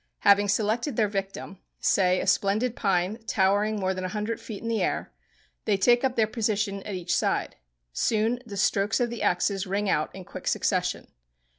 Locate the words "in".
4.63-4.67, 10.15-10.25